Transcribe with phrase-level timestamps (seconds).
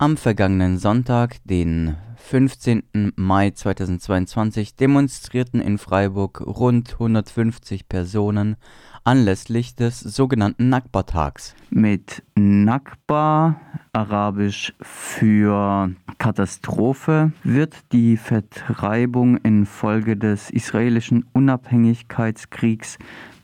[0.00, 3.12] Am vergangenen Sonntag, den 15.
[3.16, 8.56] Mai 2022, demonstrierten in Freiburg rund 150 Personen
[9.04, 11.54] anlässlich des sogenannten Nakba-Tags.
[11.68, 13.60] Mit Nakba,
[13.92, 22.96] arabisch für Katastrophe, wird die Vertreibung infolge des israelischen Unabhängigkeitskriegs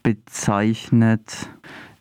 [0.02, 1.50] bezeichnet.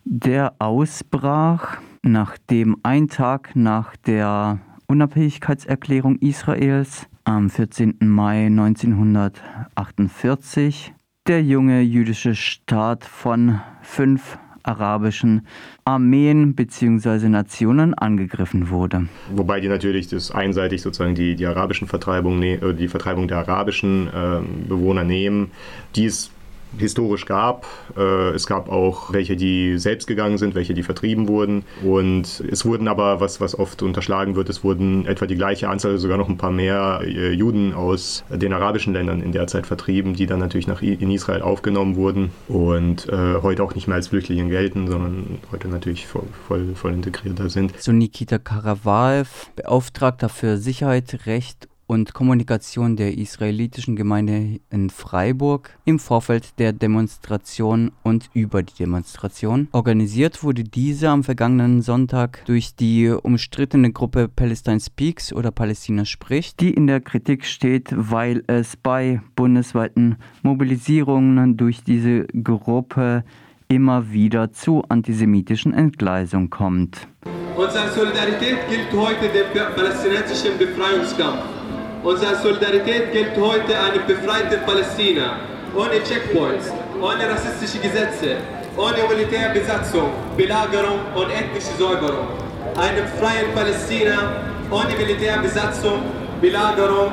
[0.08, 7.96] Der ausbrach, nachdem ein Tag nach der Unabhängigkeitserklärung Israels am 14.
[8.02, 10.94] Mai 1948
[11.26, 15.44] der junge jüdische Staat von fünf arabischen
[15.84, 17.28] Armeen bzw.
[17.28, 19.08] Nationen angegriffen wurde.
[19.34, 24.06] Wobei die natürlich das einseitig sozusagen die, die arabischen Vertreibung, äh, die Vertreibung der arabischen
[24.06, 24.38] äh,
[24.68, 25.50] Bewohner nehmen,
[25.96, 26.30] die es
[26.78, 27.66] historisch gab.
[27.96, 31.64] Äh, es gab auch welche, die selbst gegangen sind, welche, die vertrieben wurden.
[31.84, 35.98] Und es wurden aber, was, was oft unterschlagen wird, es wurden etwa die gleiche Anzahl,
[35.98, 40.14] sogar noch ein paar mehr äh, Juden aus den arabischen Ländern in der Zeit vertrieben,
[40.14, 44.08] die dann natürlich nach, in Israel aufgenommen wurden und äh, heute auch nicht mehr als
[44.08, 47.80] Flüchtlinge gelten, sondern heute natürlich voll, voll, voll integrierter sind.
[47.80, 55.98] So Nikita Karavaev, Beauftragter für Sicherheit, Recht und Kommunikation der israelitischen Gemeinde in Freiburg im
[55.98, 59.68] Vorfeld der Demonstration und über die Demonstration.
[59.72, 66.60] Organisiert wurde diese am vergangenen Sonntag durch die umstrittene Gruppe Palestine Speaks oder Palästina spricht,
[66.60, 73.24] die in der Kritik steht, weil es bei bundesweiten Mobilisierungen durch diese Gruppe
[73.68, 77.08] immer wieder zu antisemitischen Entgleisungen kommt.
[77.56, 81.55] Unsere Solidarität gilt heute dem palästinensischen Befreiungskampf.
[82.02, 85.40] Unsere Solidarität gilt heute einem befreiten Palästina,
[85.74, 88.36] ohne Checkpoints, ohne rassistische Gesetze,
[88.76, 92.28] ohne Militärbesatzung, Belagerung und ethnische Säuberung.
[92.76, 96.02] Einem freien Palästina ohne Militärbesatzung,
[96.40, 97.12] Belagerung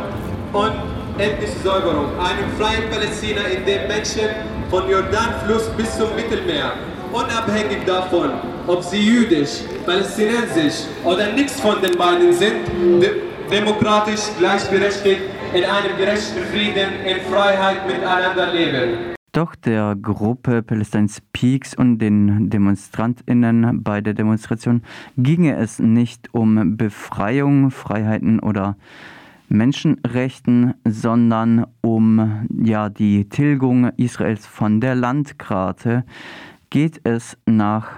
[0.54, 0.74] und
[1.18, 2.08] ethnische Säuberung.
[2.20, 4.30] Einem freien Palästina, in dem Menschen
[4.70, 6.74] von Jordanfluss bis zum Mittelmeer,
[7.12, 8.32] unabhängig davon,
[8.68, 12.66] ob sie jüdisch, palästinensisch oder nichts von den beiden sind,
[13.54, 15.22] demokratisch, gleichberechtigt,
[15.54, 19.14] in einem gerechten Frieden, in Freiheit miteinander leben.
[19.32, 24.82] Doch der Gruppe Palestine Speaks und den DemonstrantInnen bei der Demonstration
[25.18, 28.76] ginge es nicht um Befreiung, Freiheiten oder
[29.50, 36.06] Menschenrechten, sondern um ja, die Tilgung Israels von der Landkarte.
[36.70, 37.90] Geht es nach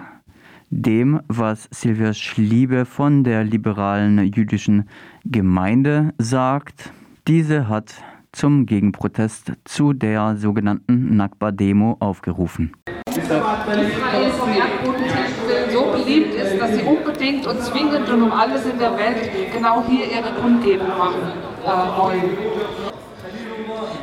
[0.70, 4.90] dem, was Silvia Schliebe von der liberalen jüdischen
[5.24, 6.92] Gemeinde sagt.
[7.28, 7.94] Diese hat
[8.32, 12.74] zum Gegenprotest zu der sogenannten Nakba-Demo aufgerufen.
[13.08, 15.36] Israel vom Erdbodentext
[15.72, 19.84] so beliebt ist, dass sie unbedingt und zwingend und um alles in der Welt genau
[19.88, 21.22] hier ihre Kundgebung machen
[21.64, 22.38] äh, wollen.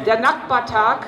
[0.06, 1.06] Der Nakba-Tag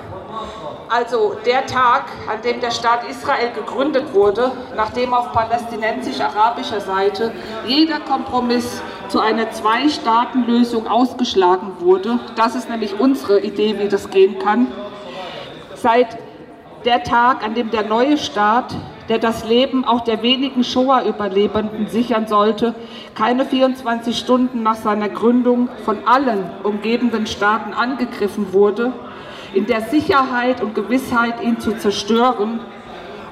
[0.88, 7.32] also der Tag, an dem der Staat Israel gegründet wurde, nachdem auf palästinensisch-arabischer Seite
[7.66, 12.18] jeder Kompromiss zu einer Zwei-Staaten-Lösung ausgeschlagen wurde.
[12.36, 14.68] Das ist nämlich unsere Idee, wie das gehen kann.
[15.74, 16.18] Seit
[16.84, 18.74] der Tag, an dem der neue Staat,
[19.08, 22.74] der das Leben auch der wenigen Shoah-Überlebenden sichern sollte,
[23.14, 28.92] keine 24 Stunden nach seiner Gründung von allen umgebenden Staaten angegriffen wurde,
[29.54, 32.60] in der Sicherheit und Gewissheit, ihn zu zerstören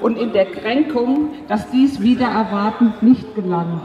[0.01, 3.81] und in der Kränkung, dass dies wieder erwartend nicht gelang.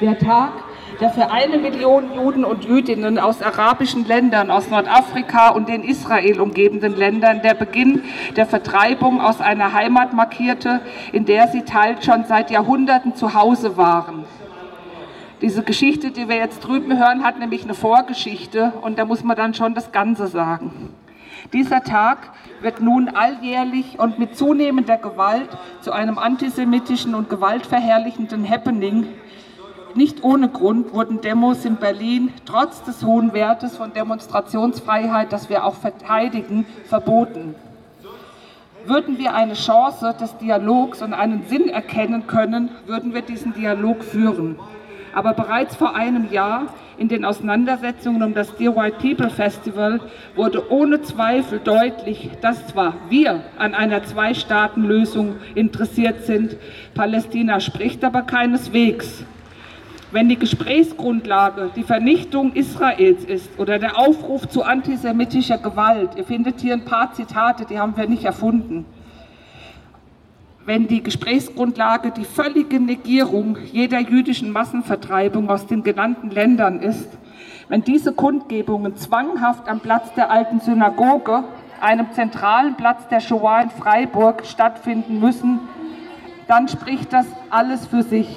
[0.00, 0.52] Der Tag,
[1.00, 6.40] der für eine Million Juden und Jüdinnen aus arabischen Ländern, aus Nordafrika und den Israel
[6.40, 8.02] umgebenden Ländern der Beginn
[8.36, 10.80] der Vertreibung aus einer Heimat markierte,
[11.12, 14.24] in der sie teils schon seit Jahrhunderten zu Hause waren.
[15.40, 19.36] Diese Geschichte, die wir jetzt drüben hören, hat nämlich eine Vorgeschichte und da muss man
[19.36, 20.90] dann schon das Ganze sagen.
[21.52, 22.30] Dieser Tag
[22.60, 25.48] wird nun alljährlich und mit zunehmender Gewalt
[25.80, 29.06] zu einem antisemitischen und gewaltverherrlichenden Happening.
[29.94, 35.64] Nicht ohne Grund wurden Demos in Berlin trotz des hohen Wertes von Demonstrationsfreiheit, das wir
[35.64, 37.54] auch verteidigen, verboten.
[38.84, 44.04] Würden wir eine Chance des Dialogs und einen Sinn erkennen können, würden wir diesen Dialog
[44.04, 44.58] führen.
[45.12, 46.66] Aber bereits vor einem Jahr
[46.96, 50.00] in den Auseinandersetzungen um das Dear White People Festival
[50.36, 56.56] wurde ohne Zweifel deutlich, dass zwar wir an einer Zwei-Staaten-Lösung interessiert sind,
[56.94, 59.24] Palästina spricht aber keineswegs.
[60.12, 66.60] Wenn die Gesprächsgrundlage die Vernichtung Israels ist oder der Aufruf zu antisemitischer Gewalt, ihr findet
[66.60, 68.84] hier ein paar Zitate, die haben wir nicht erfunden,
[70.70, 77.08] wenn die Gesprächsgrundlage die völlige Negierung jeder jüdischen Massenvertreibung aus den genannten Ländern ist,
[77.68, 81.42] wenn diese Kundgebungen zwanghaft am Platz der alten Synagoge,
[81.80, 85.58] einem zentralen Platz der Shoah in Freiburg, stattfinden müssen,
[86.46, 88.36] dann spricht das alles für sich.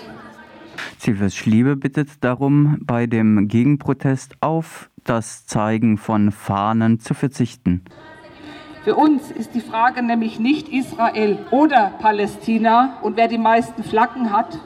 [0.97, 7.83] Silvers Schliebe bittet darum, bei dem Gegenprotest auf das Zeigen von Fahnen zu verzichten.
[8.83, 14.33] Für uns ist die Frage nämlich nicht Israel oder Palästina und wer die meisten Flaggen
[14.33, 14.59] hat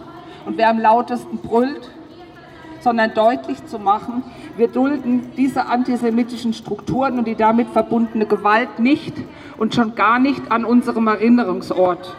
[0.47, 1.91] und wer am lautesten brüllt,
[2.79, 4.23] sondern deutlich zu machen,
[4.55, 9.13] wir dulden diese antisemitischen Strukturen und die damit verbundene Gewalt nicht
[9.57, 12.15] und schon gar nicht an unserem Erinnerungsort.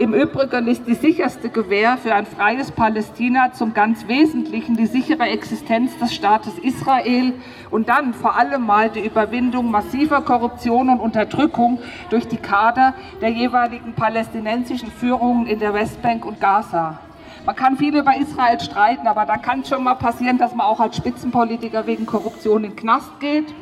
[0.00, 5.24] Im Übrigen ist die sicherste Gewähr für ein freies Palästina zum ganz Wesentlichen die sichere
[5.24, 7.34] Existenz des Staates Israel
[7.70, 13.28] und dann vor allem mal die Überwindung massiver Korruption und Unterdrückung durch die Kader der
[13.28, 16.98] jeweiligen palästinensischen Führungen in der Westbank und Gaza.
[17.44, 20.64] Man kann viel über Israel streiten, aber da kann es schon mal passieren, dass man
[20.64, 23.54] auch als Spitzenpolitiker wegen Korruption in den Knast geht.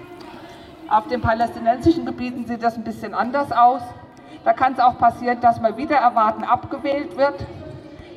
[0.88, 3.82] Auf den palästinensischen Gebieten sieht das ein bisschen anders aus.
[4.44, 7.46] Da kann es auch passieren, dass man wieder erwarten abgewählt wird.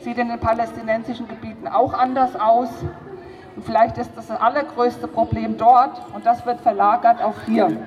[0.01, 2.69] Sieht in den palästinensischen Gebieten auch anders aus.
[3.55, 7.77] Und vielleicht ist das allergrößte Problem dort und das wird verlagert auf hier.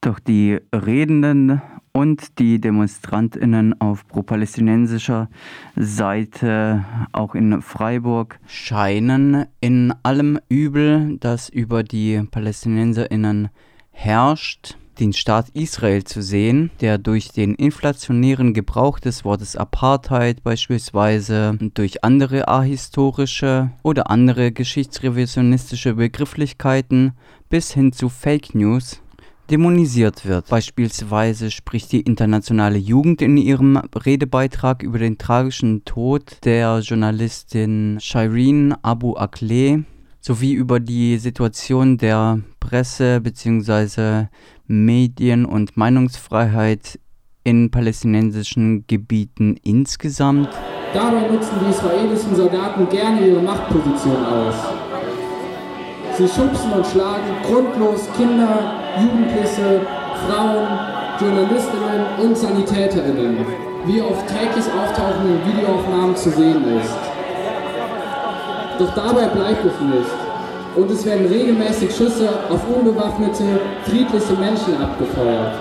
[0.00, 5.28] Doch die Redenden und die Demonstrantinnen auf pro-palästinensischer
[5.74, 13.48] Seite, auch in Freiburg, scheinen in allem Übel, das über die Palästinenserinnen
[13.90, 21.58] herrscht, den Staat Israel zu sehen, der durch den inflationären Gebrauch des Wortes Apartheid beispielsweise
[21.74, 27.12] durch andere ahistorische oder andere geschichtsrevisionistische Begrifflichkeiten
[27.48, 29.00] bis hin zu Fake News
[29.50, 30.48] dämonisiert wird.
[30.48, 38.74] Beispielsweise spricht die internationale Jugend in ihrem Redebeitrag über den tragischen Tod der Journalistin Shireen
[38.82, 39.84] Abu Akleh
[40.28, 44.26] sowie über die Situation der Presse bzw.
[44.66, 47.00] Medien- und Meinungsfreiheit
[47.44, 50.50] in palästinensischen Gebieten insgesamt.
[50.92, 54.54] Dabei nutzen die israelischen Soldaten gerne ihre Machtposition aus.
[56.18, 59.80] Sie schubsen und schlagen grundlos Kinder, Jugendliche,
[60.26, 60.68] Frauen,
[61.18, 63.46] Journalistinnen und Sanitäterinnen,
[63.86, 67.07] wie auf täglich auftauchenden Videoaufnahmen zu sehen ist.
[68.78, 70.28] Doch dabei bleibt es nicht
[70.76, 75.54] und es werden regelmäßig Schüsse auf unbewaffnete, friedliche Menschen abgefeuert.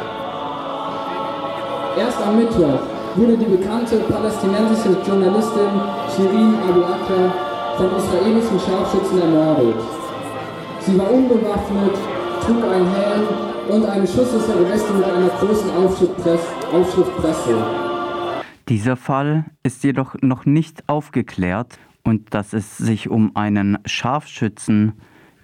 [1.97, 2.79] Erst am Mittwoch
[3.15, 5.81] wurde die bekannte palästinensische Journalistin
[6.15, 7.31] Shirin Abu Akleh
[7.77, 9.81] von israelischen Scharfschützen ermordet.
[10.81, 11.95] Sie war unbewaffnet,
[12.45, 13.23] trug einen Helm
[13.69, 16.41] und eine schusssichere Weste mit einer großen Aufschrift, Press,
[16.71, 17.57] Aufschrift Presse.
[18.69, 24.93] Dieser Fall ist jedoch noch nicht aufgeklärt und dass es sich um einen Scharfschützen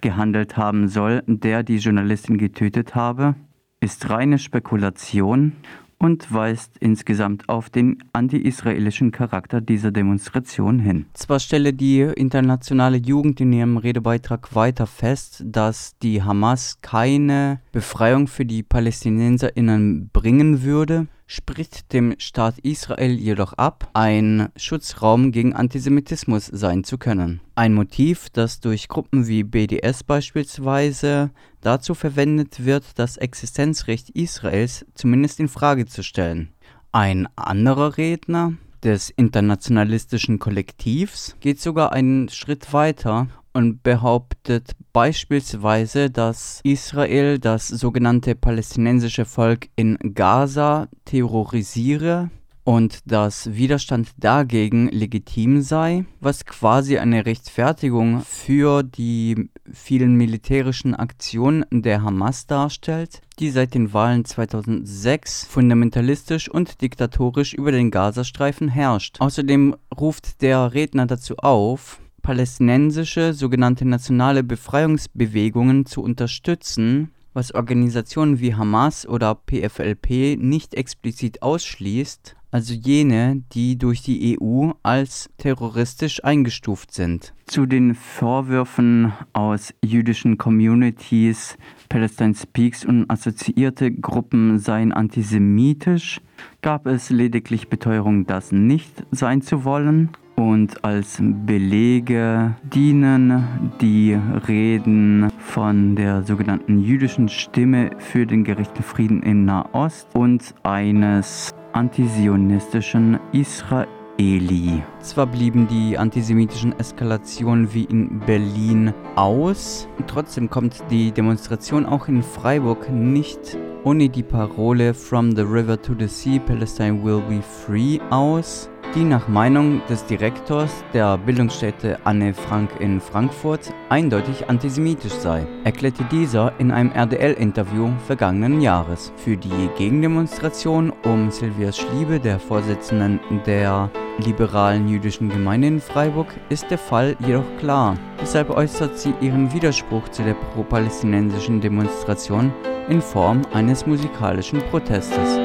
[0.00, 3.34] gehandelt haben soll, der die Journalistin getötet habe,
[3.80, 5.52] ist reine Spekulation
[5.98, 11.04] und weist insgesamt auf den anti-israelischen Charakter dieser Demonstration hin.
[11.12, 18.26] Zwar stelle die internationale Jugend in ihrem Redebeitrag weiter fest, dass die Hamas keine Befreiung
[18.26, 26.46] für die Palästinenserinnen bringen würde, spricht dem Staat Israel jedoch ab, ein Schutzraum gegen Antisemitismus
[26.46, 27.40] sein zu können.
[27.54, 35.40] Ein Motiv, das durch Gruppen wie BDS beispielsweise dazu verwendet wird, das Existenzrecht Israels zumindest
[35.40, 36.50] in Frage zu stellen.
[36.92, 46.60] Ein anderer Redner des internationalistischen Kollektivs geht sogar einen Schritt weiter und behauptet beispielsweise, dass
[46.64, 52.30] Israel das sogenannte palästinensische Volk in Gaza terrorisiere
[52.64, 61.64] und dass Widerstand dagegen legitim sei, was quasi eine Rechtfertigung für die vielen militärischen Aktionen
[61.70, 69.20] der Hamas darstellt, die seit den Wahlen 2006 fundamentalistisch und diktatorisch über den Gazastreifen herrscht.
[69.20, 78.54] Außerdem ruft der Redner dazu auf, palästinensische sogenannte nationale Befreiungsbewegungen zu unterstützen, was Organisationen wie
[78.54, 86.94] Hamas oder PFLP nicht explizit ausschließt, also jene, die durch die EU als terroristisch eingestuft
[86.94, 87.34] sind.
[87.46, 91.58] Zu den Vorwürfen aus jüdischen Communities,
[91.90, 96.22] Palestine Speaks und assoziierte Gruppen seien antisemitisch,
[96.62, 100.10] gab es lediglich Beteuerung, das nicht sein zu wollen.
[100.36, 109.22] Und als Belege dienen die Reden von der sogenannten jüdischen Stimme für den gerechten Frieden
[109.22, 114.82] in Nahost und eines antizionistischen Israeli.
[115.00, 122.22] Zwar blieben die antisemitischen Eskalationen wie in Berlin aus, trotzdem kommt die Demonstration auch in
[122.22, 128.00] Freiburg nicht ohne die Parole From the River to the Sea, Palestine will be free
[128.10, 135.46] aus die nach Meinung des Direktors der Bildungsstätte Anne Frank in Frankfurt eindeutig antisemitisch sei,
[135.64, 139.12] erklärte dieser in einem RDL-Interview vergangenen Jahres.
[139.16, 143.90] Für die Gegendemonstration um Silvia Schliebe, der Vorsitzenden der
[144.24, 147.96] liberalen jüdischen Gemeinde in Freiburg, ist der Fall jedoch klar.
[148.20, 152.52] Deshalb äußert sie ihren Widerspruch zu der pro-palästinensischen Demonstration
[152.88, 155.43] in Form eines musikalischen Protestes.